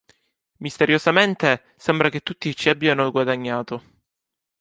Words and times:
Misteriosamente, 0.57 1.73
sembra 1.75 2.09
che 2.09 2.21
tutti 2.21 2.55
ci 2.55 2.69
abbiano 2.69 3.11
guadagnato. 3.11 3.83